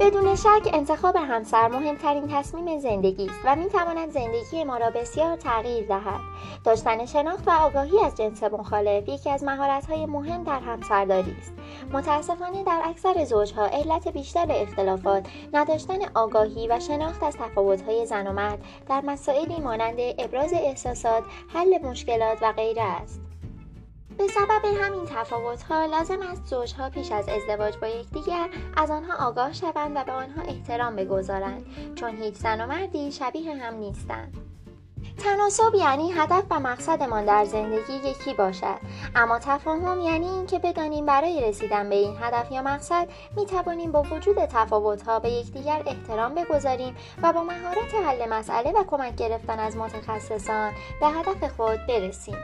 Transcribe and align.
بدون 0.00 0.36
شک 0.36 0.70
انتخاب 0.72 1.16
همسر 1.16 1.68
مهمترین 1.68 2.28
تصمیم 2.28 2.78
زندگی 2.78 3.26
است 3.26 3.40
و 3.44 3.56
می 3.56 3.68
تواند 3.68 4.10
زندگی 4.10 4.64
ما 4.64 4.76
را 4.76 4.90
بسیار 4.90 5.36
تغییر 5.36 5.86
دهد. 5.86 6.20
داشتن 6.64 7.06
شناخت 7.06 7.48
و 7.48 7.50
آگاهی 7.50 8.00
از 8.04 8.14
جنس 8.14 8.42
مخالف 8.42 9.08
یکی 9.08 9.30
از 9.30 9.44
مهارت‌های 9.44 10.06
مهم 10.06 10.44
در 10.44 10.60
همسرداری 10.60 11.36
است. 11.40 11.52
متاسفانه 11.92 12.64
در 12.64 12.80
اکثر 12.84 13.24
زوجها 13.24 13.66
علت 13.66 14.08
بیشتر 14.08 14.46
اختلافات 14.50 15.26
نداشتن 15.52 15.98
آگاهی 16.14 16.68
و 16.68 16.80
شناخت 16.80 17.22
از 17.22 17.36
تفاوت‌های 17.36 18.06
زن 18.06 18.26
و 18.26 18.32
مرد 18.32 18.64
در 18.88 19.00
مسائلی 19.00 19.60
مانند 19.60 19.98
ابراز 20.18 20.52
احساسات، 20.52 21.24
حل 21.54 21.78
مشکلات 21.82 22.38
و 22.42 22.52
غیره 22.52 22.82
است. 22.82 23.31
به 24.18 24.28
سبب 24.28 24.64
همین 24.82 25.04
تفاوت‌ها 25.06 25.84
لازم 25.84 26.22
است 26.22 26.46
زوجها 26.46 26.90
پیش 26.90 27.12
از 27.12 27.28
ازدواج 27.28 27.76
با 27.76 27.86
یکدیگر 27.86 28.48
از 28.76 28.90
آنها 28.90 29.26
آگاه 29.28 29.52
شوند 29.52 29.92
و 29.96 30.04
به 30.04 30.12
آنها 30.12 30.42
احترام 30.42 30.96
بگذارند 30.96 31.66
چون 31.94 32.16
هیچ 32.16 32.34
زن 32.34 32.60
و 32.60 32.66
مردی 32.66 33.12
شبیه 33.12 33.54
هم 33.56 33.74
نیستند. 33.74 34.36
تناسب 35.18 35.74
یعنی 35.74 36.12
هدف 36.12 36.44
و 36.50 36.60
مقصدمان 36.60 37.24
در 37.24 37.44
زندگی 37.44 37.92
یکی 37.92 38.34
باشد. 38.34 38.78
اما 39.14 39.38
تفاهم 39.38 40.00
یعنی 40.00 40.26
اینکه 40.26 40.58
بدانیم 40.58 41.06
برای 41.06 41.48
رسیدن 41.48 41.88
به 41.88 41.94
این 41.94 42.16
هدف 42.20 42.52
یا 42.52 42.62
مقصد 42.62 43.08
می 43.36 43.46
توانیم 43.46 43.92
با 43.92 44.02
وجود 44.02 44.44
تفاوتها 44.44 45.18
به 45.18 45.30
یکدیگر 45.30 45.82
احترام 45.86 46.34
بگذاریم 46.34 46.96
و 47.22 47.32
با 47.32 47.42
مهارت 47.42 47.94
حل 48.06 48.28
مسئله 48.28 48.72
و 48.72 48.84
کمک 48.84 49.16
گرفتن 49.16 49.58
از 49.58 49.76
متخصصان 49.76 50.72
به 51.00 51.06
هدف 51.08 51.56
خود 51.56 51.86
برسیم. 51.88 52.36